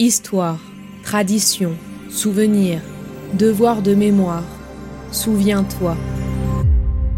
Histoire, 0.00 0.58
tradition, 1.04 1.78
souvenir, 2.10 2.82
devoir 3.36 3.80
de 3.80 3.94
mémoire. 3.94 4.42
Souviens-toi. 5.12 5.96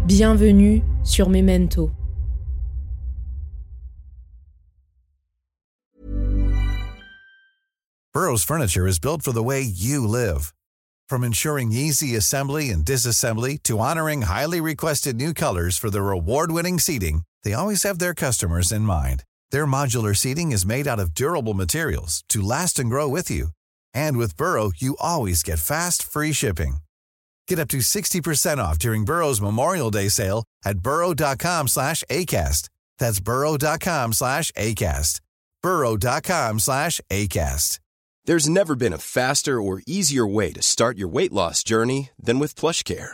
Bienvenue 0.05 0.83
sur 1.03 1.27
Memento. 1.27 1.91
Burroughs 8.13 8.43
Furniture 8.43 8.85
is 8.85 8.99
built 8.99 9.23
for 9.23 9.31
the 9.31 9.41
way 9.41 9.61
you 9.61 10.05
live. 10.07 10.53
From 11.09 11.23
ensuring 11.23 11.71
easy 11.71 12.15
assembly 12.15 12.69
and 12.69 12.85
disassembly 12.85 13.57
to 13.63 13.79
honoring 13.79 14.21
highly 14.23 14.61
requested 14.61 15.15
new 15.15 15.33
colors 15.33 15.79
for 15.79 15.89
their 15.89 16.11
award-winning 16.11 16.77
seating, 16.77 17.23
they 17.43 17.53
always 17.53 17.81
have 17.81 17.97
their 17.97 18.13
customers 18.13 18.71
in 18.71 18.83
mind. 18.83 19.23
Their 19.51 19.67
modular 19.67 20.15
seating 20.15 20.51
is 20.51 20.65
made 20.65 20.87
out 20.87 20.99
of 20.99 21.13
durable 21.13 21.53
materials 21.53 22.23
to 22.29 22.41
last 22.41 22.79
and 22.79 22.89
grow 22.89 23.07
with 23.07 23.29
you. 23.29 23.49
And 23.93 24.17
with 24.17 24.35
Burrow, 24.37 24.71
you 24.75 24.97
always 24.99 25.43
get 25.43 25.59
fast, 25.59 26.01
free 26.01 26.33
shipping. 26.33 26.77
Get 27.47 27.59
up 27.59 27.67
to 27.69 27.77
60% 27.77 28.57
off 28.57 28.79
during 28.79 29.05
Burrow's 29.05 29.39
Memorial 29.39 29.91
Day 29.91 30.09
sale 30.09 30.43
at 30.65 30.79
burrow.com 30.79 31.67
slash 31.67 32.03
ACAST. 32.09 32.69
That's 32.97 33.19
burrow.com 33.19 34.13
slash 34.13 34.51
ACAST. 34.53 35.21
burrow.com 35.61 36.59
slash 36.59 37.01
ACAST. 37.09 37.79
There's 38.25 38.49
never 38.49 38.75
been 38.75 38.91
a 38.91 38.97
faster 38.97 39.61
or 39.61 39.81
easier 39.87 40.27
way 40.27 40.51
to 40.51 40.61
start 40.61 40.97
your 40.97 41.07
weight 41.07 41.31
loss 41.31 41.63
journey 41.63 42.09
than 42.19 42.39
with 42.39 42.55
PlushCare. 42.55 43.13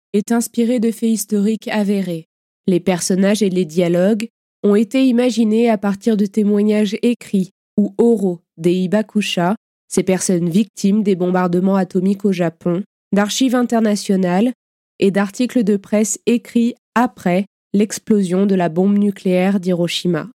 est 0.13 0.31
inspirée 0.31 0.79
de 0.79 0.91
faits 0.91 1.09
historiques 1.09 1.67
avérés. 1.67 2.27
Les 2.67 2.79
personnages 2.79 3.41
et 3.41 3.49
les 3.49 3.65
dialogues 3.65 4.27
ont 4.63 4.75
été 4.75 5.05
imaginés 5.05 5.69
à 5.69 5.77
partir 5.77 6.17
de 6.17 6.25
témoignages 6.25 6.97
écrits 7.01 7.51
ou 7.77 7.95
oraux 7.97 8.41
des 8.57 8.73
Hibakusha, 8.73 9.55
ces 9.87 10.03
personnes 10.03 10.49
victimes 10.49 11.03
des 11.03 11.15
bombardements 11.15 11.75
atomiques 11.75 12.25
au 12.25 12.31
Japon, 12.31 12.83
d'archives 13.13 13.55
internationales 13.55 14.53
et 14.99 15.11
d'articles 15.11 15.63
de 15.63 15.77
presse 15.77 16.19
écrits 16.25 16.75
après 16.95 17.45
l'explosion 17.73 18.45
de 18.45 18.55
la 18.55 18.69
bombe 18.69 18.97
nucléaire 18.97 19.59
d'Hiroshima. 19.59 20.29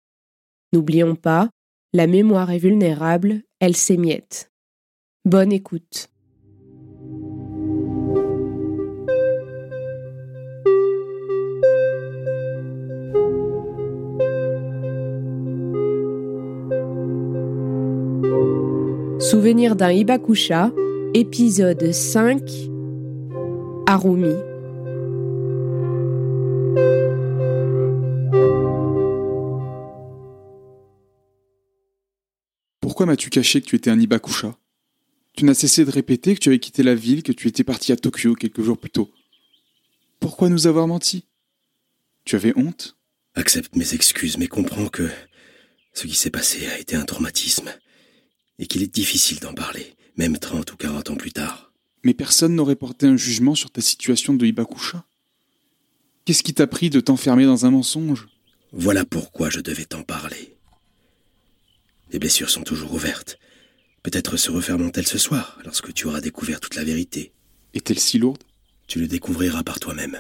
N'oublions 0.73 1.17
pas, 1.17 1.51
la 1.93 2.07
mémoire 2.07 2.51
est 2.51 2.59
vulnérable, 2.59 3.43
elle 3.61 3.77
s'émiette. 3.77 4.51
Bonne 5.25 5.53
écoute. 5.53 6.12
Souvenir 19.33 19.77
d'un 19.77 19.91
Hibakusha, 19.91 20.71
épisode 21.15 21.91
5 21.91 22.43
Harumi. 23.87 24.35
Pourquoi 32.83 33.07
m'as-tu 33.07 33.31
caché 33.31 33.63
que 33.63 33.67
tu 33.67 33.77
étais 33.77 33.89
un 33.89 33.99
Ibakusha 33.99 34.55
Tu 35.35 35.47
n'as 35.47 35.55
cessé 35.55 35.87
de 35.87 35.91
répéter 35.91 36.35
que 36.35 36.41
tu 36.41 36.51
avais 36.51 36.59
quitté 36.59 36.83
la 36.83 36.95
ville, 36.95 37.23
que 37.23 37.33
tu 37.33 37.49
étais 37.49 37.65
parti 37.65 37.91
à 37.91 37.97
Tokyo 37.97 38.35
quelques 38.35 38.61
jours 38.61 38.77
plus 38.77 38.91
tôt. 38.91 39.11
Pourquoi 40.21 40.51
nous 40.51 40.67
avoir 40.67 40.87
menti? 40.87 41.25
Tu 42.27 42.37
avais 42.37 42.53
honte? 42.55 42.99
Accepte 43.35 43.77
mes 43.77 43.95
excuses, 43.95 44.37
mais 44.37 44.47
comprends 44.47 44.89
que 44.89 45.09
ce 45.95 46.07
qui 46.07 46.17
s'est 46.17 46.29
passé 46.29 46.67
a 46.67 46.79
été 46.79 46.97
un 46.97 47.07
traumatisme 47.07 47.73
et 48.59 48.67
qu'il 48.67 48.83
est 48.83 48.95
difficile 48.95 49.41
d'en 49.41 49.55
parler, 49.55 49.95
même 50.17 50.39
30 50.39 50.73
ou 50.73 50.77
40 50.77 51.11
ans 51.11 51.17
plus 51.17 51.33
tard. 51.33 51.73
Mais 52.05 52.15
personne 52.15 52.55
n'aurait 52.55 52.77
porté 52.77 53.07
un 53.07 53.17
jugement 53.17 53.55
sur 53.55 53.71
ta 53.71 53.81
situation 53.81 54.35
de 54.35 54.47
Ibakusha. 54.47 55.05
Qu'est-ce 56.25 56.43
qui 56.43 56.55
t'a 56.55 56.67
pris 56.67 56.91
de 56.91 57.01
t'enfermer 57.01 57.45
dans 57.45 57.67
un 57.67 57.71
mensonge? 57.71 58.29
Voilà 58.73 59.05
pourquoi 59.05 59.51
je 59.51 59.61
devais 59.61 59.85
t'en 59.85 60.03
parler. 60.03 60.57
Les 62.11 62.19
blessures 62.19 62.51
sont 62.51 62.63
toujours 62.63 62.93
ouvertes. 62.93 63.39
Peut-être 64.03 64.37
se 64.37 64.51
refermeront-elles 64.51 65.07
ce 65.07 65.19
soir, 65.19 65.59
lorsque 65.65 65.93
tu 65.95 66.07
auras 66.07 66.21
découvert 66.21 66.61
toute 66.61 66.75
la 66.75 66.85
vérité. 66.85 67.33
Est-elle 67.75 67.99
si 67.99 68.19
lourde? 68.19 68.43
Tu 68.87 68.99
le 68.99 69.07
découvriras 69.07 69.63
par 69.63 69.81
toi-même. 69.81 70.19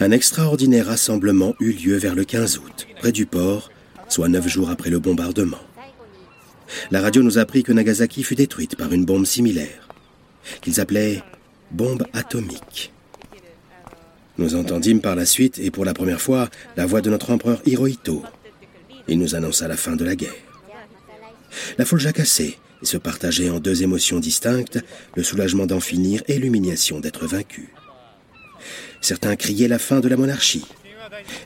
Un 0.00 0.12
extraordinaire 0.12 0.86
rassemblement 0.86 1.56
eut 1.58 1.72
lieu 1.72 1.96
vers 1.96 2.14
le 2.14 2.24
15 2.24 2.58
août, 2.58 2.86
près 3.00 3.10
du 3.10 3.26
port, 3.26 3.70
soit 4.08 4.28
neuf 4.28 4.46
jours 4.46 4.70
après 4.70 4.90
le 4.90 5.00
bombardement. 5.00 5.58
La 6.92 7.00
radio 7.00 7.22
nous 7.22 7.38
apprit 7.38 7.64
que 7.64 7.72
Nagasaki 7.72 8.22
fut 8.22 8.36
détruite 8.36 8.76
par 8.76 8.92
une 8.92 9.04
bombe 9.04 9.26
similaire, 9.26 9.88
qu'ils 10.60 10.80
appelaient 10.80 11.22
bombe 11.72 12.04
atomique. 12.12 12.92
Nous 14.38 14.54
entendîmes 14.54 15.00
par 15.00 15.16
la 15.16 15.26
suite, 15.26 15.58
et 15.58 15.72
pour 15.72 15.84
la 15.84 15.94
première 15.94 16.20
fois, 16.20 16.48
la 16.76 16.86
voix 16.86 17.00
de 17.00 17.10
notre 17.10 17.32
empereur 17.32 17.60
Hirohito. 17.66 18.22
Il 19.08 19.18
nous 19.18 19.34
annonça 19.34 19.66
la 19.66 19.76
fin 19.76 19.96
de 19.96 20.04
la 20.04 20.14
guerre. 20.14 20.30
La 21.76 21.84
foule 21.84 21.98
jacassait 21.98 22.56
et 22.82 22.86
se 22.86 22.98
partageait 22.98 23.50
en 23.50 23.58
deux 23.58 23.82
émotions 23.82 24.20
distinctes, 24.20 24.78
le 25.16 25.24
soulagement 25.24 25.66
d'en 25.66 25.80
finir 25.80 26.22
et 26.28 26.38
l'humiliation 26.38 27.00
d'être 27.00 27.26
vaincu. 27.26 27.72
Certains 29.00 29.36
criaient 29.36 29.68
la 29.68 29.78
fin 29.78 30.00
de 30.00 30.08
la 30.08 30.16
monarchie. 30.16 30.64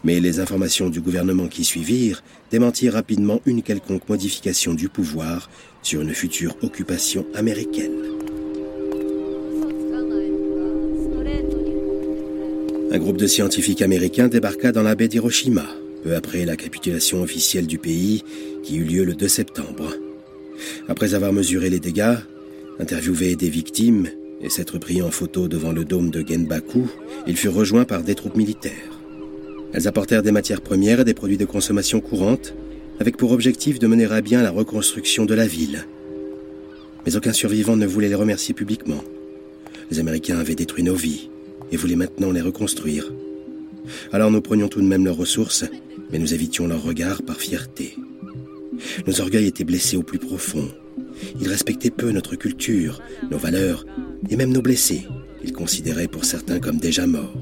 Mais 0.05 0.21
les 0.21 0.41
informations 0.41 0.91
du 0.91 1.01
gouvernement 1.01 1.49
qui 1.49 1.65
suivirent 1.65 2.23
démentirent 2.51 2.95
rapidement 2.95 3.41
une 3.47 3.63
quelconque 3.63 4.09
modification 4.09 4.75
du 4.75 4.89
pouvoir 4.89 5.51
sur 5.83 6.01
une 6.01 6.15
future 6.15 6.57
occupation 6.63 7.27
américaine. 7.35 8.03
Un 12.91 12.99
groupe 12.99 13.17
de 13.17 13.27
scientifiques 13.27 13.81
américains 13.81 14.29
débarqua 14.29 14.71
dans 14.71 14.83
la 14.83 14.95
baie 14.95 15.09
d'Hiroshima, 15.09 15.65
peu 16.05 16.15
après 16.15 16.45
la 16.45 16.57
capitulation 16.57 17.23
officielle 17.23 17.67
du 17.67 17.79
pays 17.79 18.23
qui 18.63 18.77
eut 18.77 18.85
lieu 18.85 19.05
le 19.05 19.15
2 19.15 19.29
septembre. 19.29 19.95
Après 20.89 21.15
avoir 21.15 21.33
mesuré 21.33 21.71
les 21.71 21.81
dégâts, 21.81 22.17
interviewé 22.79 23.35
des 23.35 23.49
victimes 23.49 24.09
et 24.43 24.51
s'être 24.51 24.79
pris 24.79 25.03
en 25.03 25.11
photo 25.11 25.49
devant 25.49 25.73
le 25.73 25.85
dôme 25.85 26.11
de 26.11 26.25
Genbaku, 26.27 26.87
ils 27.27 27.37
furent 27.37 27.55
rejoints 27.55 27.85
par 27.85 28.03
des 28.03 28.15
troupes 28.15 28.37
militaires. 28.37 29.01
Elles 29.73 29.89
apportèrent 29.89 30.23
des 30.23 30.33
matières 30.33 30.61
premières 30.61 31.01
et 31.01 31.05
des 31.05 31.15
produits 31.15 31.39
de 31.39 31.45
consommation 31.45 32.01
courante, 32.01 32.55
avec 33.01 33.17
pour 33.17 33.33
objectif 33.33 33.79
de 33.79 33.87
mener 33.87 34.07
à 34.07 34.21
bien 34.21 34.43
la 34.43 34.51
reconstruction 34.51 35.25
de 35.25 35.35
la 35.35 35.47
ville. 35.47 35.87
Mais 37.07 37.17
aucun 37.17 37.33
survivant 37.33 37.77
ne 37.77 37.87
voulait 37.87 38.09
les 38.09 38.15
remercier 38.15 38.55
publiquement. 38.55 39.03
Les 39.91 39.99
Américains 39.99 40.39
avaient 40.39 40.55
détruit 40.55 40.85
nos 40.85 40.95
vies 40.95 41.31
et 41.71 41.77
voulaient 41.77 41.97
maintenant 41.97 42.31
les 42.31 42.43
reconstruire. 42.43 43.13
Alors 44.13 44.31
nous 44.31 44.41
prenions 44.41 44.69
tout 44.69 44.81
de 44.81 44.87
même 44.87 45.05
leurs 45.05 45.17
ressources, 45.17 45.65
mais 46.11 46.19
nous 46.19 46.35
évitions 46.35 46.67
leur 46.67 46.83
regard 46.83 47.23
par 47.23 47.39
fierté. 47.39 47.97
Nos 49.07 49.21
orgueils 49.21 49.47
étaient 49.47 49.65
blessés 49.65 49.97
au 49.97 50.03
plus 50.03 50.19
profond. 50.19 50.69
Ils 51.41 51.49
respectaient 51.49 51.91
peu 51.91 52.11
notre 52.11 52.37
culture, 52.37 53.01
nos 53.31 53.39
valeurs 53.39 53.85
et 54.29 54.37
même 54.37 54.53
nos 54.53 54.63
blessés. 54.63 55.07
Ils 55.45 55.53
considéraient 55.53 56.09
pour 56.09 56.25
certains 56.25 56.61
comme 56.61 56.79
déjà 56.79 57.07
morts. 57.07 57.37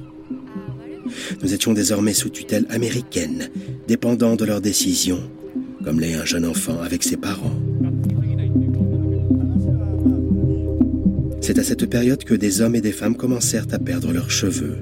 Nous 1.42 1.54
étions 1.54 1.72
désormais 1.72 2.14
sous 2.14 2.30
tutelle 2.30 2.66
américaine, 2.70 3.50
dépendant 3.88 4.36
de 4.36 4.44
leurs 4.44 4.60
décisions, 4.60 5.22
comme 5.84 6.00
l'est 6.00 6.14
un 6.14 6.24
jeune 6.24 6.46
enfant 6.46 6.80
avec 6.80 7.02
ses 7.02 7.16
parents. 7.16 7.56
C'est 11.40 11.58
à 11.58 11.64
cette 11.64 11.86
période 11.86 12.22
que 12.22 12.34
des 12.34 12.60
hommes 12.60 12.76
et 12.76 12.80
des 12.80 12.92
femmes 12.92 13.16
commencèrent 13.16 13.66
à 13.72 13.78
perdre 13.78 14.12
leurs 14.12 14.30
cheveux, 14.30 14.76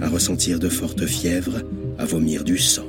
à 0.00 0.08
ressentir 0.08 0.58
de 0.58 0.68
fortes 0.68 1.04
fièvres, 1.04 1.62
à 1.98 2.06
vomir 2.06 2.42
du 2.42 2.58
sang. 2.58 2.86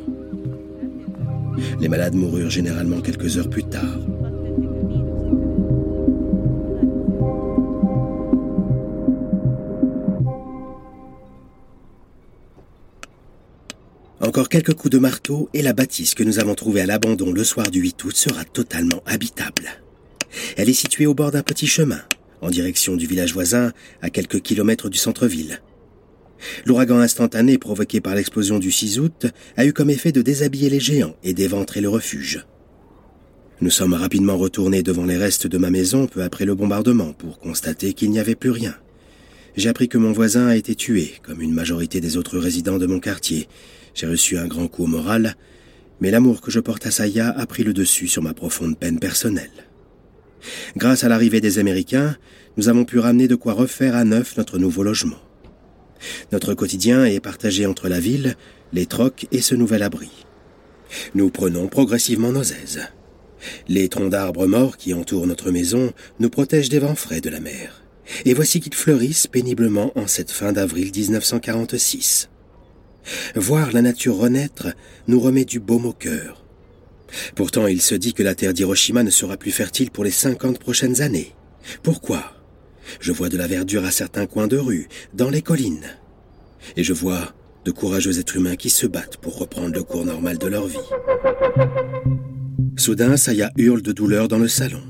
Les 1.79 1.87
malades 1.87 2.15
moururent 2.15 2.49
généralement 2.49 3.01
quelques 3.01 3.37
heures 3.37 3.49
plus 3.49 3.63
tard. 3.63 3.99
Encore 14.19 14.49
quelques 14.49 14.73
coups 14.73 14.91
de 14.91 14.99
marteau 14.99 15.49
et 15.53 15.61
la 15.61 15.73
bâtisse 15.73 16.13
que 16.13 16.23
nous 16.23 16.39
avons 16.39 16.53
trouvée 16.55 16.81
à 16.81 16.85
l'abandon 16.85 17.31
le 17.31 17.43
soir 17.43 17.71
du 17.71 17.79
8 17.79 18.03
août 18.03 18.15
sera 18.15 18.43
totalement 18.43 19.01
habitable. 19.05 19.69
Elle 20.57 20.69
est 20.69 20.73
située 20.73 21.05
au 21.05 21.13
bord 21.13 21.31
d'un 21.31 21.43
petit 21.43 21.67
chemin, 21.67 22.01
en 22.41 22.49
direction 22.49 22.95
du 22.95 23.07
village 23.07 23.33
voisin, 23.33 23.71
à 24.01 24.09
quelques 24.09 24.41
kilomètres 24.41 24.89
du 24.89 24.97
centre-ville. 24.97 25.61
L'ouragan 26.65 26.99
instantané 26.99 27.57
provoqué 27.57 28.01
par 28.01 28.15
l'explosion 28.15 28.59
du 28.59 28.71
6 28.71 28.99
août 28.99 29.25
a 29.55 29.65
eu 29.65 29.73
comme 29.73 29.89
effet 29.89 30.11
de 30.11 30.21
déshabiller 30.21 30.69
les 30.69 30.79
géants 30.79 31.15
et 31.23 31.33
d'éventrer 31.33 31.81
le 31.81 31.89
refuge. 31.89 32.45
Nous 33.59 33.71
sommes 33.71 33.93
rapidement 33.93 34.37
retournés 34.37 34.83
devant 34.83 35.05
les 35.05 35.17
restes 35.17 35.47
de 35.47 35.57
ma 35.57 35.71
maison 35.71 36.05
peu 36.05 36.21
après 36.21 36.45
le 36.45 36.53
bombardement 36.53 37.13
pour 37.13 37.39
constater 37.39 37.93
qu'il 37.93 38.11
n'y 38.11 38.19
avait 38.19 38.35
plus 38.35 38.51
rien. 38.51 38.75
J'ai 39.55 39.69
appris 39.69 39.89
que 39.89 39.97
mon 39.97 40.11
voisin 40.11 40.45
a 40.45 40.55
été 40.55 40.75
tué, 40.75 41.13
comme 41.23 41.41
une 41.41 41.53
majorité 41.53 41.99
des 41.99 42.17
autres 42.17 42.37
résidents 42.37 42.77
de 42.77 42.85
mon 42.85 42.99
quartier. 42.99 43.47
J'ai 43.95 44.05
reçu 44.05 44.37
un 44.37 44.45
grand 44.45 44.67
coup 44.67 44.83
au 44.83 44.87
moral, 44.87 45.35
mais 45.99 46.11
l'amour 46.11 46.41
que 46.41 46.51
je 46.51 46.59
porte 46.59 46.85
à 46.85 46.91
Saya 46.91 47.29
a 47.29 47.47
pris 47.47 47.63
le 47.63 47.73
dessus 47.73 48.07
sur 48.07 48.21
ma 48.21 48.35
profonde 48.35 48.77
peine 48.77 48.99
personnelle. 48.99 49.49
Grâce 50.75 51.03
à 51.03 51.09
l'arrivée 51.09 51.41
des 51.41 51.57
Américains, 51.57 52.15
nous 52.57 52.69
avons 52.69 52.85
pu 52.85 52.99
ramener 52.99 53.27
de 53.27 53.35
quoi 53.35 53.53
refaire 53.53 53.95
à 53.95 54.03
neuf 54.03 54.37
notre 54.37 54.59
nouveau 54.59 54.83
logement. 54.83 55.17
Notre 56.31 56.53
quotidien 56.53 57.05
est 57.05 57.19
partagé 57.19 57.65
entre 57.65 57.89
la 57.89 57.99
ville, 57.99 58.35
les 58.73 58.85
trocs 58.85 59.27
et 59.31 59.41
ce 59.41 59.55
nouvel 59.55 59.83
abri. 59.83 60.09
Nous 61.15 61.29
prenons 61.29 61.67
progressivement 61.67 62.31
nos 62.31 62.43
aises. 62.43 62.81
Les 63.67 63.89
troncs 63.89 64.09
d'arbres 64.09 64.47
morts 64.47 64.77
qui 64.77 64.93
entourent 64.93 65.27
notre 65.27 65.51
maison 65.51 65.93
nous 66.19 66.29
protègent 66.29 66.69
des 66.69 66.79
vents 66.79 66.95
frais 66.95 67.21
de 67.21 67.29
la 67.29 67.39
mer. 67.39 67.83
Et 68.25 68.33
voici 68.33 68.59
qu'ils 68.59 68.73
fleurissent 68.73 69.27
péniblement 69.27 69.91
en 69.95 70.07
cette 70.07 70.31
fin 70.31 70.53
d'avril 70.53 70.91
1946. 70.95 72.29
Voir 73.35 73.71
la 73.71 73.81
nature 73.81 74.17
renaître 74.17 74.67
nous 75.07 75.19
remet 75.19 75.45
du 75.45 75.59
baume 75.59 75.85
au 75.85 75.93
cœur. 75.93 76.43
Pourtant, 77.35 77.67
il 77.67 77.81
se 77.81 77.95
dit 77.95 78.13
que 78.13 78.23
la 78.23 78.35
terre 78.35 78.53
d'Hiroshima 78.53 79.03
ne 79.03 79.09
sera 79.09 79.37
plus 79.37 79.51
fertile 79.51 79.91
pour 79.91 80.03
les 80.03 80.11
cinquante 80.11 80.59
prochaines 80.59 81.01
années. 81.01 81.33
Pourquoi? 81.83 82.36
Je 82.99 83.11
vois 83.11 83.29
de 83.29 83.37
la 83.37 83.47
verdure 83.47 83.85
à 83.85 83.91
certains 83.91 84.25
coins 84.25 84.47
de 84.47 84.57
rue, 84.57 84.87
dans 85.13 85.29
les 85.29 85.41
collines. 85.41 85.87
Et 86.75 86.83
je 86.83 86.93
vois 86.93 87.33
de 87.65 87.71
courageux 87.71 88.19
êtres 88.19 88.37
humains 88.37 88.55
qui 88.55 88.69
se 88.69 88.87
battent 88.87 89.17
pour 89.17 89.37
reprendre 89.37 89.73
le 89.73 89.83
cours 89.83 90.05
normal 90.05 90.37
de 90.37 90.47
leur 90.47 90.67
vie. 90.67 90.77
Soudain, 92.77 93.17
Saya 93.17 93.51
hurle 93.57 93.81
de 93.81 93.91
douleur 93.91 94.27
dans 94.27 94.37
le 94.37 94.47
salon. 94.47 94.81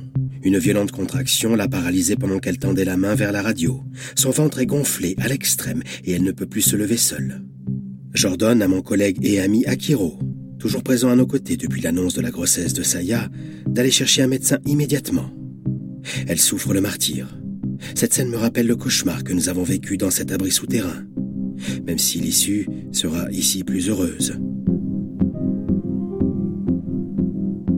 Une 0.43 0.59
violente 0.59 0.91
contraction 0.91 1.55
l'a 1.55 1.67
paralysée 1.67 2.15
pendant 2.15 2.39
qu'elle 2.39 2.59
tendait 2.59 2.85
la 2.85 2.97
main 2.97 3.15
vers 3.15 3.31
la 3.31 3.41
radio. 3.41 3.83
Son 4.15 4.29
ventre 4.29 4.59
est 4.59 4.65
gonflé 4.65 5.15
à 5.19 5.27
l'extrême 5.27 5.81
et 6.05 6.11
elle 6.11 6.23
ne 6.23 6.31
peut 6.31 6.45
plus 6.45 6.61
se 6.61 6.75
lever 6.75 6.97
seule. 6.97 7.41
J'ordonne 8.13 8.61
à 8.61 8.67
mon 8.67 8.81
collègue 8.81 9.17
et 9.23 9.39
ami 9.39 9.65
Akiro, 9.65 10.19
toujours 10.59 10.83
présent 10.83 11.09
à 11.09 11.15
nos 11.15 11.25
côtés 11.25 11.57
depuis 11.57 11.81
l'annonce 11.81 12.13
de 12.13 12.21
la 12.21 12.31
grossesse 12.31 12.73
de 12.73 12.83
Saya, 12.83 13.29
d'aller 13.65 13.91
chercher 13.91 14.21
un 14.21 14.27
médecin 14.27 14.59
immédiatement. 14.65 15.31
Elle 16.27 16.39
souffre 16.39 16.73
le 16.73 16.81
martyr. 16.81 17.27
Cette 17.95 18.13
scène 18.13 18.29
me 18.29 18.37
rappelle 18.37 18.67
le 18.67 18.75
cauchemar 18.75 19.23
que 19.23 19.33
nous 19.33 19.49
avons 19.49 19.63
vécu 19.63 19.97
dans 19.97 20.11
cet 20.11 20.31
abri 20.31 20.51
souterrain, 20.51 21.03
même 21.85 21.97
si 21.97 22.19
l'issue 22.19 22.67
sera 22.91 23.31
ici 23.31 23.63
plus 23.63 23.89
heureuse. 23.89 24.39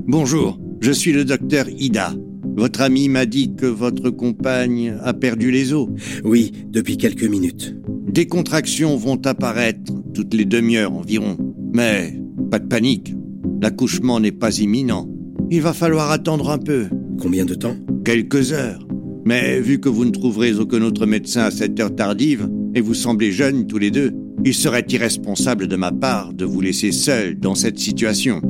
Bonjour, 0.08 0.60
je 0.82 0.92
suis 0.92 1.12
le 1.12 1.24
docteur 1.24 1.68
Ida. 1.70 2.14
Votre 2.58 2.82
ami 2.82 3.08
m'a 3.10 3.26
dit 3.26 3.56
que 3.56 3.68
votre 3.68 4.10
compagne 4.10 4.98
a 5.04 5.14
perdu 5.14 5.52
les 5.52 5.72
os. 5.72 5.88
Oui, 6.24 6.52
depuis 6.70 6.98
quelques 6.98 7.24
minutes. 7.24 7.76
Des 8.12 8.26
contractions 8.26 8.98
vont 8.98 9.22
apparaître 9.26 9.94
toutes 10.14 10.34
les 10.34 10.46
demi-heures 10.46 10.94
environ. 10.94 11.38
Mais 11.74 12.20
pas 12.50 12.60
de 12.60 12.68
panique. 12.68 13.14
L'accouchement 13.62 14.20
n'est 14.20 14.32
pas 14.32 14.58
imminent. 14.60 15.08
Il 15.52 15.62
va 15.62 15.74
falloir 15.74 16.12
attendre 16.12 16.50
un 16.50 16.58
peu. 16.58 16.88
Combien 17.22 17.46
de 17.46 17.54
temps? 17.54 17.76
Quelques 18.04 18.52
heures. 18.52 18.89
Mais 19.26 19.60
vu 19.60 19.80
que 19.80 19.90
vous 19.90 20.06
ne 20.06 20.12
trouverez 20.12 20.54
aucun 20.56 20.82
autre 20.82 21.06
médecin 21.06 21.42
à 21.42 21.52
cette 21.52 21.80
heure 21.80 21.96
tardive, 21.96 22.50
et 22.76 22.82
vous 22.82 22.94
semblez 22.94 23.32
jeunes 23.32 23.68
tous 23.68 23.78
les 23.78 23.92
deux, 23.92 24.14
il 24.46 24.54
serait 24.54 24.86
irresponsable 24.90 25.68
de 25.68 25.76
ma 25.76 25.92
part 25.92 26.34
de 26.34 26.46
vous 26.46 26.62
laisser 26.62 26.92
seul 26.92 27.38
dans 27.38 27.56
cette 27.56 27.80
situation. 27.80 28.42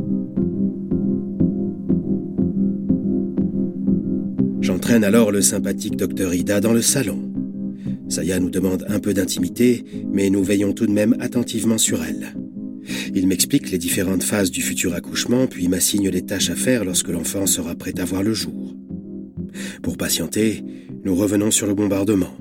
J'entraîne 4.61 5.03
alors 5.03 5.31
le 5.31 5.41
sympathique 5.41 5.95
docteur 5.95 6.33
Ida 6.33 6.61
dans 6.61 6.73
le 6.73 6.81
salon. 6.81 7.33
Saya 8.07 8.39
nous 8.39 8.49
demande 8.49 8.85
un 8.87 8.99
peu 8.99 9.13
d'intimité, 9.13 9.83
mais 10.11 10.29
nous 10.29 10.43
veillons 10.43 10.73
tout 10.73 10.85
de 10.85 10.91
même 10.91 11.15
attentivement 11.19 11.77
sur 11.77 12.03
elle. 12.03 12.35
Il 13.13 13.27
m'explique 13.27 13.71
les 13.71 13.77
différentes 13.77 14.23
phases 14.23 14.51
du 14.51 14.61
futur 14.61 14.93
accouchement, 14.93 15.47
puis 15.47 15.67
m'assigne 15.67 16.09
les 16.09 16.25
tâches 16.25 16.49
à 16.49 16.55
faire 16.55 16.85
lorsque 16.85 17.09
l'enfant 17.09 17.45
sera 17.45 17.75
prêt 17.75 17.99
à 17.99 18.05
voir 18.05 18.23
le 18.23 18.33
jour. 18.33 18.78
Pour 19.81 19.97
patienter, 19.97 20.63
nous 21.03 21.15
revenons 21.15 21.51
sur 21.51 21.67
le 21.67 21.73
bombardement. 21.73 22.35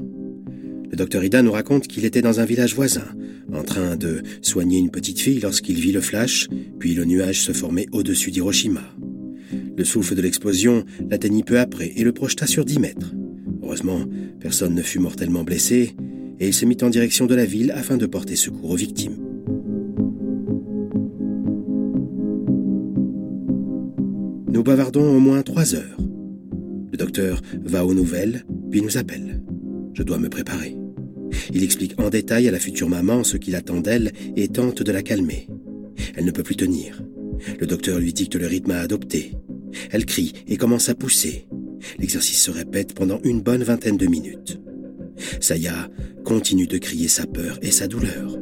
Le 0.91 0.97
docteur 0.97 1.23
Ida 1.23 1.43
nous 1.43 1.53
raconte 1.53 1.87
qu'il 1.87 2.05
était 2.05 2.23
dans 2.23 2.41
un 2.41 2.45
village 2.45 2.75
voisin, 2.75 3.05
en 3.53 3.63
train 3.63 3.97
de 3.97 4.23
soigner 4.43 4.79
une 4.79 4.91
petite 4.91 5.21
fille 5.21 5.41
lorsqu'il 5.41 5.79
vit 5.79 5.93
le 5.93 6.01
flash, 6.01 6.49
puis 6.79 6.95
le 6.95 7.05
nuage 7.05 7.43
se 7.43 7.53
former 7.53 7.87
au-dessus 7.93 8.31
d'Hiroshima. 8.31 8.83
Le 9.77 9.85
souffle 9.85 10.15
de 10.15 10.23
l'explosion 10.23 10.85
l'atteignit 11.09 11.45
peu 11.45 11.59
après 11.59 11.93
et 11.97 12.05
le 12.05 12.13
projeta 12.13 12.47
sur 12.47 12.65
dix 12.65 12.81
mètres. 12.81 13.15
Heureusement, 13.63 14.01
personne 14.41 14.75
ne 14.75 14.83
fut 14.83 14.99
mortellement 14.99 15.45
blessé, 15.45 15.95
et 16.41 16.49
il 16.49 16.55
se 16.55 16.65
mit 16.65 16.79
en 16.83 16.91
direction 16.91 17.27
de 17.27 17.35
la 17.35 17.45
ville 17.45 17.71
afin 17.73 17.97
de 17.97 18.07
porter 18.07 18.37
secours 18.37 18.71
aux 18.71 18.77
victimes. 18.77 19.17
Nous 24.51 24.63
bavardons 24.63 25.15
au 25.15 25.21
moins 25.21 25.43
trois 25.43 25.75
heures. 25.75 26.08
Le 26.99 27.05
docteur 27.05 27.41
va 27.65 27.87
aux 27.87 27.95
nouvelles, 27.95 28.45
puis 28.73 28.83
nous 28.83 28.99
appelle. 28.99 29.41
Je 29.95 30.03
dois 30.03 30.19
me 30.19 30.29
préparer. 30.29 30.77
Il 31.55 31.63
explique 31.63 31.95
en 32.01 32.11
détail 32.11 32.49
à 32.49 32.51
la 32.51 32.59
future 32.59 32.89
maman 32.89 33.23
ce 33.23 33.37
qu'il 33.37 33.55
attend 33.55 33.79
d'elle 33.79 34.11
et 34.35 34.49
tente 34.49 34.83
de 34.83 34.91
la 34.91 35.03
calmer. 35.03 35.47
Elle 36.17 36.25
ne 36.25 36.33
peut 36.33 36.43
plus 36.43 36.57
tenir. 36.57 37.01
Le 37.61 37.69
docteur 37.69 38.01
lui 38.01 38.13
dicte 38.13 38.35
le 38.35 38.49
rythme 38.49 38.73
à 38.73 38.81
adopter. 38.81 39.37
Elle 39.93 40.07
crie 40.07 40.33
et 40.49 40.57
commence 40.57 40.89
à 40.89 40.97
pousser. 40.97 41.47
L'exercice 42.01 42.43
se 42.43 42.51
répète 42.51 42.95
pendant 42.95 43.21
une 43.23 43.43
bonne 43.43 43.63
vingtaine 43.63 43.97
de 43.97 44.07
minutes. 44.09 44.61
Saya 45.39 45.89
continue 46.25 46.67
de 46.67 46.79
crier 46.79 47.07
sa 47.07 47.27
peur 47.27 47.61
et 47.63 47.71
sa 47.71 47.87
douleur. 47.87 48.37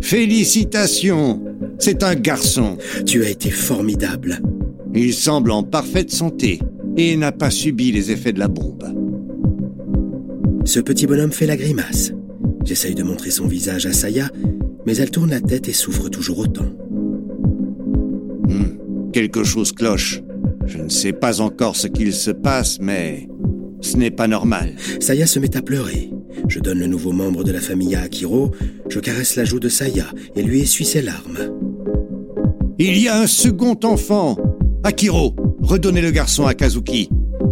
Félicitations 0.00 1.44
C'est 1.78 2.02
un 2.02 2.14
garçon. 2.14 2.78
Tu 3.04 3.24
as 3.24 3.28
été 3.28 3.50
formidable. 3.50 4.40
Il 4.94 5.14
semble 5.14 5.50
en 5.50 5.62
parfaite 5.62 6.10
santé 6.10 6.60
et 6.96 7.16
n'a 7.16 7.32
pas 7.32 7.50
subi 7.50 7.92
les 7.92 8.10
effets 8.10 8.32
de 8.32 8.38
la 8.38 8.48
bombe. 8.48 8.84
Ce 10.64 10.80
petit 10.80 11.06
bonhomme 11.06 11.32
fait 11.32 11.46
la 11.46 11.56
grimace. 11.56 12.12
J'essaye 12.64 12.94
de 12.94 13.02
montrer 13.02 13.30
son 13.30 13.46
visage 13.46 13.86
à 13.86 13.92
Saya, 13.92 14.30
mais 14.86 14.96
elle 14.96 15.10
tourne 15.10 15.30
la 15.30 15.40
tête 15.40 15.68
et 15.68 15.72
souffre 15.72 16.08
toujours 16.08 16.40
autant. 16.40 16.68
Hmm, 18.48 19.10
quelque 19.12 19.44
chose 19.44 19.72
cloche. 19.72 20.22
Je 20.66 20.78
ne 20.78 20.88
sais 20.88 21.12
pas 21.12 21.40
encore 21.40 21.76
ce 21.76 21.86
qu'il 21.86 22.12
se 22.12 22.30
passe, 22.30 22.78
mais 22.80 23.28
ce 23.80 23.96
n'est 23.96 24.10
pas 24.10 24.28
normal. 24.28 24.74
Saya 25.00 25.26
se 25.26 25.38
met 25.38 25.56
à 25.56 25.62
pleurer. 25.62 26.10
Je 26.48 26.60
donne 26.60 26.78
le 26.78 26.86
nouveau 26.86 27.12
membre 27.12 27.44
de 27.44 27.52
la 27.52 27.60
famille 27.60 27.94
à 27.94 28.02
Akiro, 28.02 28.50
je 28.88 29.00
caresse 29.00 29.36
la 29.36 29.44
joue 29.44 29.60
de 29.60 29.68
Saya 29.68 30.06
et 30.36 30.42
lui 30.42 30.60
essuie 30.60 30.84
ses 30.84 31.02
larmes. 31.02 31.38
Il 32.78 32.98
y 32.98 33.08
a 33.08 33.20
un 33.20 33.26
second 33.26 33.78
enfant. 33.84 34.36
Akiro, 34.82 35.36
redonnez 35.60 36.00
le 36.00 36.10
garçon 36.10 36.46
à 36.46 36.54
Kazuki 36.54 37.10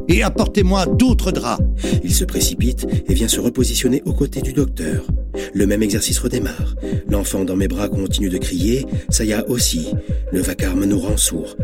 et 0.09 0.23
apportez-moi 0.23 0.87
d'autres 0.87 1.31
draps. 1.31 1.63
Il 2.03 2.15
se 2.15 2.25
précipite 2.25 2.87
et 3.07 3.13
vient 3.13 3.29
se 3.29 3.41
repositionner 3.41 4.03
aux 4.07 4.15
côtés 4.15 4.41
du 4.41 4.55
docteur. 4.55 5.07
Le 5.53 5.67
même 5.67 5.83
exercice 5.83 6.19
redémarre. 6.19 6.75
L'enfant 7.11 7.45
dans 7.45 7.57
mes 7.57 7.69
bras 7.69 7.89
continue 7.89 8.31
de 8.31 8.39
crier, 8.39 8.87
Saya 9.11 9.47
aussi. 9.49 9.89
Le 10.33 10.41
vacarme 10.41 10.87
nous 10.87 10.99
rend 10.99 11.19
sourds. 11.19 11.57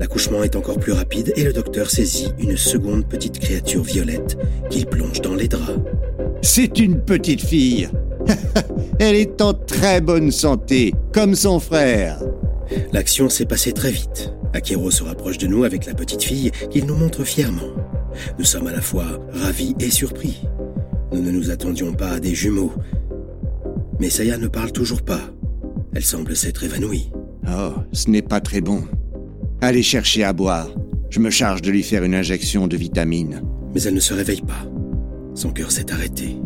L'accouchement 0.00 0.42
est 0.42 0.56
encore 0.56 0.78
plus 0.78 0.92
rapide 0.92 1.32
et 1.36 1.44
le 1.44 1.52
docteur 1.52 1.90
saisit 1.90 2.32
une 2.38 2.56
seconde 2.56 3.06
petite 3.06 3.38
créature 3.38 3.82
violette 3.82 4.38
qu'il 4.70 4.86
plonge 4.86 5.20
dans 5.20 5.34
les 5.34 5.48
draps. 5.48 5.78
C'est 6.40 6.78
une 6.78 7.00
petite 7.00 7.42
fille. 7.42 7.88
Elle 8.98 9.16
est 9.16 9.42
en 9.42 9.52
très 9.52 10.00
bonne 10.00 10.30
santé, 10.30 10.94
comme 11.12 11.34
son 11.34 11.60
frère. 11.60 12.18
L'action 12.92 13.28
s'est 13.28 13.44
passée 13.44 13.72
très 13.72 13.90
vite. 13.90 14.32
Akiro 14.52 14.90
se 14.90 15.02
rapproche 15.02 15.38
de 15.38 15.46
nous 15.46 15.64
avec 15.64 15.86
la 15.86 15.94
petite 15.94 16.22
fille 16.22 16.50
qu'il 16.70 16.86
nous 16.86 16.96
montre 16.96 17.24
fièrement. 17.24 17.70
Nous 18.38 18.44
sommes 18.44 18.66
à 18.66 18.72
la 18.72 18.80
fois 18.80 19.20
ravis 19.32 19.74
et 19.80 19.90
surpris. 19.90 20.42
Nous 21.12 21.22
ne 21.22 21.30
nous 21.30 21.50
attendions 21.50 21.92
pas 21.92 22.10
à 22.12 22.20
des 22.20 22.34
jumeaux. 22.34 22.72
Mais 24.00 24.10
Saya 24.10 24.38
ne 24.38 24.48
parle 24.48 24.72
toujours 24.72 25.02
pas. 25.02 25.20
Elle 25.94 26.04
semble 26.04 26.36
s'être 26.36 26.64
évanouie. 26.64 27.10
Oh, 27.48 27.72
ce 27.92 28.10
n'est 28.10 28.22
pas 28.22 28.40
très 28.40 28.60
bon. 28.60 28.84
Allez 29.60 29.82
chercher 29.82 30.24
à 30.24 30.32
boire. 30.32 30.68
Je 31.10 31.20
me 31.20 31.30
charge 31.30 31.62
de 31.62 31.70
lui 31.70 31.82
faire 31.82 32.04
une 32.04 32.14
injection 32.14 32.66
de 32.66 32.76
vitamines. 32.76 33.42
Mais 33.74 33.82
elle 33.82 33.94
ne 33.94 34.00
se 34.00 34.14
réveille 34.14 34.40
pas. 34.42 34.66
Son 35.34 35.50
cœur 35.52 35.70
s'est 35.70 35.92
arrêté. 35.92 36.36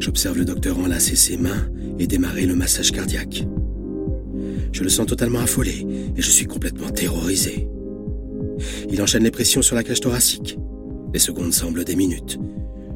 J'observe 0.00 0.38
le 0.38 0.44
docteur 0.44 0.78
enlacer 0.78 1.16
ses 1.16 1.36
mains 1.36 1.68
et 1.98 2.06
démarrer 2.06 2.46
le 2.46 2.54
massage 2.54 2.92
cardiaque. 2.92 3.46
Je 4.76 4.82
le 4.82 4.90
sens 4.90 5.06
totalement 5.06 5.38
affolé 5.38 5.86
et 6.18 6.20
je 6.20 6.30
suis 6.30 6.44
complètement 6.44 6.90
terrorisé. 6.90 7.66
Il 8.90 9.00
enchaîne 9.00 9.24
les 9.24 9.30
pressions 9.30 9.62
sur 9.62 9.74
la 9.74 9.82
cage 9.82 10.00
thoracique. 10.00 10.58
Les 11.14 11.18
secondes 11.18 11.54
semblent 11.54 11.82
des 11.82 11.96
minutes. 11.96 12.38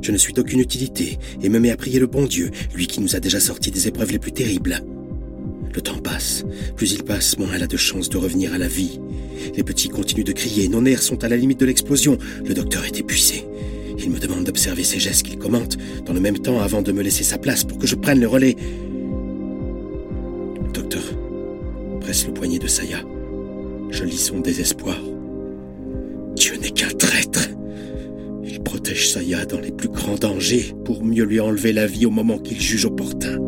Je 0.02 0.12
ne 0.12 0.18
suis 0.18 0.34
d'aucune 0.34 0.60
utilité 0.60 1.18
et 1.42 1.48
me 1.48 1.58
mets 1.58 1.70
à 1.70 1.78
prier 1.78 1.98
le 1.98 2.06
bon 2.06 2.26
Dieu, 2.26 2.50
lui 2.74 2.86
qui 2.86 3.00
nous 3.00 3.16
a 3.16 3.20
déjà 3.20 3.40
sortis 3.40 3.70
des 3.70 3.88
épreuves 3.88 4.12
les 4.12 4.18
plus 4.18 4.32
terribles. 4.32 4.84
Le 5.74 5.80
temps 5.80 5.96
passe. 5.96 6.44
Plus 6.76 6.92
il 6.92 7.02
passe, 7.02 7.38
moins 7.38 7.48
elle 7.54 7.62
a 7.62 7.66
de 7.66 7.78
chances 7.78 8.10
de 8.10 8.18
revenir 8.18 8.52
à 8.52 8.58
la 8.58 8.68
vie. 8.68 9.00
Les 9.56 9.62
petits 9.62 9.88
continuent 9.88 10.24
de 10.24 10.32
crier, 10.32 10.68
nos 10.68 10.82
nerfs 10.82 11.02
sont 11.02 11.24
à 11.24 11.30
la 11.30 11.36
limite 11.38 11.60
de 11.60 11.66
l'explosion. 11.66 12.18
Le 12.44 12.52
docteur 12.52 12.84
est 12.84 13.00
épuisé. 13.00 13.46
Il 13.98 14.10
me 14.10 14.18
demande 14.18 14.44
d'observer 14.44 14.84
ses 14.84 15.00
gestes 15.00 15.22
qu'il 15.22 15.38
commente, 15.38 15.78
dans 16.04 16.12
le 16.12 16.20
même 16.20 16.40
temps 16.40 16.60
avant 16.60 16.82
de 16.82 16.92
me 16.92 17.02
laisser 17.02 17.24
sa 17.24 17.38
place 17.38 17.64
pour 17.64 17.78
que 17.78 17.86
je 17.86 17.94
prenne 17.94 18.20
le 18.20 18.28
relais. 18.28 18.56
Le 22.10 22.34
poignet 22.34 22.58
de 22.58 22.66
Saya. 22.66 22.98
Je 23.90 24.04
lis 24.04 24.18
son 24.18 24.40
désespoir. 24.40 24.96
Dieu 26.34 26.56
n'est 26.56 26.70
qu'un 26.70 26.88
traître. 26.88 27.48
Il 28.42 28.60
protège 28.62 29.12
Saya 29.12 29.46
dans 29.46 29.60
les 29.60 29.70
plus 29.70 29.88
grands 29.88 30.16
dangers 30.16 30.74
pour 30.84 31.04
mieux 31.04 31.24
lui 31.24 31.38
enlever 31.38 31.72
la 31.72 31.86
vie 31.86 32.06
au 32.06 32.10
moment 32.10 32.38
qu'il 32.38 32.60
juge 32.60 32.84
opportun. 32.84 33.38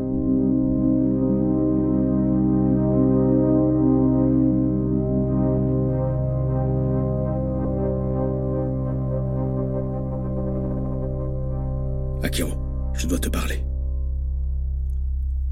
Akiro, 12.23 12.53
je 12.95 13.09
dois 13.09 13.19
te 13.19 13.29
parler. 13.29 13.65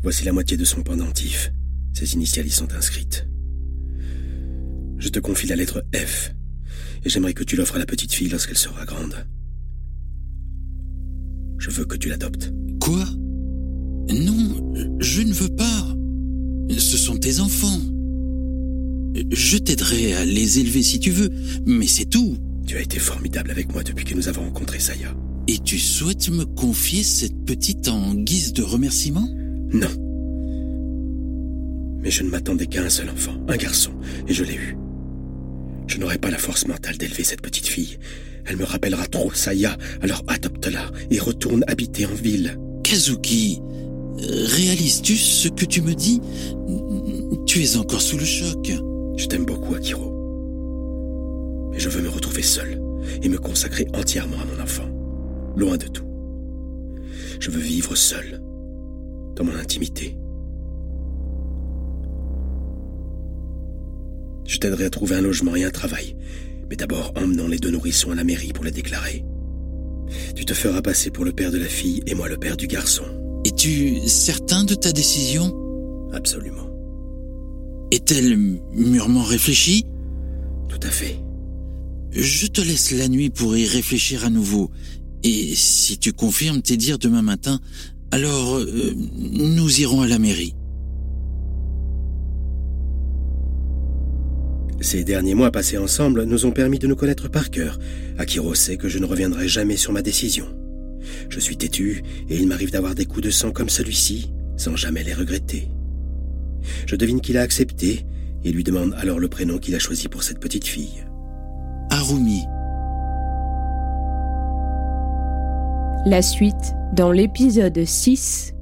Voici 0.02 0.25
la 0.25 0.33
moitié 0.33 0.57
de 0.57 0.64
son 0.64 0.83
pendentif. 0.83 1.52
Ses 1.92 2.14
initiales 2.14 2.47
y 2.47 2.50
sont 2.50 2.73
inscrites. 2.73 3.26
Je 4.99 5.09
te 5.09 5.18
confie 5.18 5.47
la 5.47 5.56
lettre 5.56 5.85
F, 5.94 6.32
et 7.04 7.09
j'aimerais 7.09 7.35
que 7.35 7.44
tu 7.44 7.56
l'offres 7.56 7.76
à 7.76 7.78
la 7.78 7.87
petite 7.87 8.12
fille 8.12 8.28
lorsqu'elle 8.28 8.59
sera 8.59 8.85
grande. 8.85 9.14
Je 11.59 11.70
veux 11.70 11.85
que 11.85 11.97
tu 11.97 12.09
l'adoptes. 12.09 12.52
Quoi? 12.80 13.06
Non, 14.11 14.73
je 15.00 15.23
ne 15.23 15.32
veux 15.32 15.49
pas. 15.49 15.97
Ce 16.76 16.97
sont 16.97 17.16
tes 17.16 17.40
enfants. 17.40 17.80
Je 19.32 19.59
t'aiderai 19.59 20.14
à 20.14 20.25
les 20.25 20.59
élever 20.59 20.82
si 20.82 21.00
tu 21.00 21.11
veux, 21.11 21.30
mais 21.66 21.87
c'est 21.87 22.06
tout. 22.06 22.37
Tu 22.66 22.76
as 22.76 22.80
été 22.80 22.99
formidable 22.99 23.50
avec 23.50 23.73
moi 23.73 23.82
depuis 23.82 24.04
que 24.04 24.14
nous 24.14 24.28
avons 24.28 24.42
rencontré 24.42 24.78
Saya. 24.78 25.14
Et 25.49 25.59
tu 25.59 25.78
souhaites 25.78 26.28
me 26.28 26.44
confier 26.44 27.02
cette 27.02 27.44
petite 27.44 27.88
en 27.88 28.14
guise 28.14 28.52
de 28.52 28.62
remerciement? 28.62 29.28
Non. 29.73 30.10
Mais 32.02 32.11
je 32.11 32.23
ne 32.23 32.30
m'attendais 32.30 32.66
qu'à 32.66 32.83
un 32.83 32.88
seul 32.88 33.11
enfant, 33.11 33.35
un 33.49 33.57
garçon, 33.57 33.92
et 34.26 34.33
je 34.33 34.45
l'ai 34.45 34.54
eu. 34.54 34.76
Je 35.87 35.99
n'aurai 35.99 36.19
pas 36.19 36.30
la 36.30 36.38
force 36.38 36.66
mentale 36.66 36.97
d'élever 36.97 37.25
cette 37.25 37.42
petite 37.42 37.66
fille. 37.66 37.99
Elle 38.47 38.57
me 38.57 38.64
rappellera 38.64 39.07
trop 39.07 39.33
Saya, 39.33 39.76
alors 40.00 40.23
adopte-la 40.28 40.90
et 41.11 41.19
retourne 41.19 41.64
habiter 41.66 42.07
en 42.07 42.14
ville. 42.14 42.59
Kazuki, 42.83 43.61
réalises-tu 44.16 45.16
ce 45.16 45.49
que 45.49 45.64
tu 45.64 45.83
me 45.83 45.95
dis? 45.95 46.21
Tu 47.47 47.62
es 47.62 47.76
encore 47.76 48.00
sous 48.00 48.19
le 48.19 48.25
choc. 48.25 48.71
Je 49.16 49.26
t'aime 49.26 49.45
beaucoup, 49.45 49.75
Akiro. 49.75 50.11
Mais 51.73 51.78
je 51.78 51.88
veux 51.88 52.02
me 52.02 52.09
retrouver 52.09 52.42
seul 52.42 52.80
et 53.23 53.28
me 53.28 53.38
consacrer 53.38 53.87
entièrement 53.95 54.40
à 54.40 54.45
mon 54.45 54.62
enfant, 54.62 54.88
loin 55.57 55.76
de 55.76 55.87
tout. 55.87 56.07
Je 57.40 57.50
veux 57.50 57.61
vivre 57.61 57.95
seul, 57.97 58.40
dans 59.37 59.45
mon 59.45 59.57
intimité. 59.57 60.16
Je 64.50 64.59
t'aiderai 64.59 64.87
à 64.87 64.90
trouver 64.90 65.14
un 65.14 65.21
logement 65.21 65.54
et 65.54 65.62
un 65.62 65.71
travail, 65.71 66.16
mais 66.69 66.75
d'abord 66.75 67.12
emmenons 67.14 67.47
les 67.47 67.61
deux 67.61 67.71
nourrissons 67.71 68.11
à 68.11 68.16
la 68.16 68.25
mairie 68.25 68.52
pour 68.52 68.64
les 68.64 68.73
déclarer. 68.73 69.25
Tu 70.35 70.45
te 70.45 70.54
feras 70.54 70.83
passer 70.83 71.12
pour 71.12 71.25
le 71.25 71.30
père 71.30 71.52
de 71.52 71.59
la 71.59 71.69
fille 71.69 72.02
et 72.09 72.16
moi 72.16 72.28
le 72.28 72.37
père 72.37 72.57
du 72.57 72.66
garçon. 72.66 73.04
Es-tu 73.45 74.09
certain 74.09 74.64
de 74.64 74.75
ta 74.75 74.90
décision? 74.90 75.54
Absolument. 76.12 76.69
Est-elle 77.92 78.37
mûrement 78.73 79.23
réfléchie? 79.23 79.87
Tout 80.69 80.80
à 80.83 80.90
fait. 80.90 81.21
Je 82.11 82.49
te 82.49 82.61
laisse 82.61 82.90
la 82.90 83.07
nuit 83.07 83.30
pour 83.30 83.57
y 83.57 83.66
réfléchir 83.66 84.25
à 84.25 84.30
nouveau. 84.30 84.73
Et 85.23 85.54
si 85.54 85.97
tu 85.97 86.12
confirmes 86.12 86.61
tes 86.61 86.76
dires 86.76 86.99
demain 86.99 87.23
matin, 87.23 87.61
alors 88.11 88.57
euh, 88.59 88.95
nous 89.16 89.80
irons 89.80 90.00
à 90.00 90.09
la 90.09 90.19
mairie. 90.19 90.57
Ces 94.80 95.04
derniers 95.04 95.34
mois 95.34 95.50
passés 95.50 95.76
ensemble 95.76 96.25
nous 96.25 96.46
ont 96.46 96.52
permis 96.52 96.78
de 96.78 96.87
nous 96.87 96.96
connaître 96.96 97.28
par 97.28 97.50
cœur. 97.50 97.78
Akiro 98.18 98.54
sait 98.54 98.78
que 98.78 98.88
je 98.88 98.99
ne 98.99 99.04
reviendrai 99.04 99.46
jamais 99.46 99.76
sur 99.76 99.92
ma 99.92 100.00
décision. 100.00 100.46
Je 101.28 101.38
suis 101.38 101.56
têtu 101.56 102.02
et 102.28 102.37
il 102.37 102.46
m'arrive 102.46 102.70
d'avoir 102.70 102.94
des 102.94 103.04
coups 103.04 103.25
de 103.25 103.30
sang 103.30 103.52
comme 103.52 103.68
celui-ci 103.68 104.32
sans 104.56 104.76
jamais 104.76 105.02
les 105.02 105.14
regretter. 105.14 105.68
Je 106.87 106.96
devine 106.96 107.20
qu'il 107.20 107.38
a 107.38 107.42
accepté 107.42 108.04
et 108.44 108.52
lui 108.52 108.64
demande 108.64 108.94
alors 108.99 109.18
le 109.18 109.28
prénom 109.28 109.58
qu'il 109.58 109.75
a 109.75 109.78
choisi 109.78 110.08
pour 110.08 110.22
cette 110.22 110.40
petite 110.40 110.66
fille. 110.66 111.04
Harumi. 111.90 112.42
La 116.06 116.22
suite 116.22 116.75
dans 116.94 117.12
l'épisode 117.12 117.84
6 117.84 118.54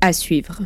à 0.00 0.12
suivre. 0.12 0.62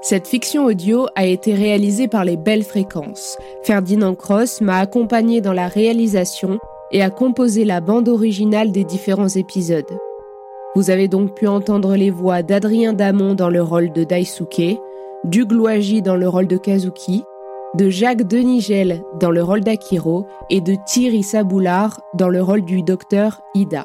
Cette 0.00 0.28
fiction 0.28 0.64
audio 0.66 1.06
a 1.16 1.26
été 1.26 1.54
réalisée 1.54 2.06
par 2.06 2.24
les 2.24 2.36
Belles 2.36 2.62
Fréquences. 2.62 3.36
Ferdinand 3.64 4.14
Cross 4.14 4.60
m'a 4.60 4.78
accompagné 4.78 5.40
dans 5.40 5.52
la 5.52 5.66
réalisation 5.66 6.58
et 6.92 7.02
a 7.02 7.10
composé 7.10 7.64
la 7.64 7.80
bande 7.80 8.08
originale 8.08 8.70
des 8.70 8.84
différents 8.84 9.28
épisodes. 9.28 9.98
Vous 10.76 10.90
avez 10.90 11.08
donc 11.08 11.34
pu 11.34 11.48
entendre 11.48 11.96
les 11.96 12.10
voix 12.10 12.42
d'Adrien 12.44 12.92
Damon 12.92 13.34
dans 13.34 13.50
le 13.50 13.60
rôle 13.60 13.92
de 13.92 14.04
Daisuke, 14.04 14.78
d'Ugloagi 15.24 16.00
dans 16.00 16.16
le 16.16 16.28
rôle 16.28 16.46
de 16.46 16.58
Kazuki, 16.58 17.24
de 17.74 17.90
Jacques 17.90 18.22
Denigel 18.22 19.02
dans 19.18 19.32
le 19.32 19.42
rôle 19.42 19.62
d'Akiro 19.62 20.26
et 20.48 20.60
de 20.60 20.76
Thierry 20.86 21.24
Saboulard 21.24 22.00
dans 22.14 22.28
le 22.28 22.40
rôle 22.40 22.64
du 22.64 22.82
docteur 22.82 23.40
Ida. 23.56 23.84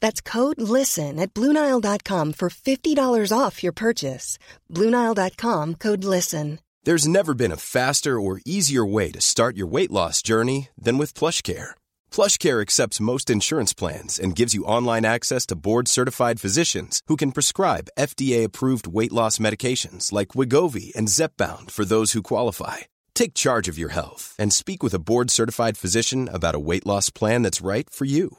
That's 0.00 0.20
code 0.20 0.60
LISTEN 0.60 1.18
at 1.18 1.32
Bluenile.com 1.34 2.32
for 2.34 2.48
$50 2.50 3.38
off 3.38 3.62
your 3.62 3.72
purchase. 3.72 4.38
Bluenile.com 4.70 5.76
code 5.76 6.04
LISTEN. 6.04 6.58
There's 6.82 7.06
never 7.06 7.34
been 7.34 7.52
a 7.52 7.58
faster 7.58 8.18
or 8.18 8.40
easier 8.46 8.86
way 8.86 9.10
to 9.10 9.20
start 9.20 9.54
your 9.54 9.66
weight 9.66 9.90
loss 9.90 10.22
journey 10.22 10.70
than 10.78 10.96
with 10.96 11.12
PlushCare. 11.12 11.72
PlushCare 12.10 12.62
accepts 12.62 13.00
most 13.00 13.28
insurance 13.28 13.74
plans 13.74 14.18
and 14.18 14.34
gives 14.34 14.54
you 14.54 14.64
online 14.64 15.04
access 15.04 15.44
to 15.46 15.56
board-certified 15.56 16.40
physicians 16.40 17.02
who 17.06 17.16
can 17.16 17.32
prescribe 17.32 17.90
FDA-approved 17.98 18.86
weight 18.86 19.12
loss 19.12 19.36
medications 19.36 20.10
like 20.10 20.28
Wigovi 20.28 20.90
and 20.96 21.08
Zepbound 21.08 21.70
for 21.70 21.84
those 21.84 22.12
who 22.12 22.22
qualify. 22.22 22.78
Take 23.14 23.34
charge 23.34 23.68
of 23.68 23.76
your 23.76 23.90
health 23.90 24.34
and 24.38 24.50
speak 24.50 24.82
with 24.82 24.94
a 24.94 24.98
board-certified 24.98 25.76
physician 25.76 26.30
about 26.32 26.54
a 26.54 26.64
weight 26.70 26.86
loss 26.86 27.10
plan 27.10 27.42
that's 27.42 27.60
right 27.60 27.90
for 27.90 28.06
you. 28.06 28.38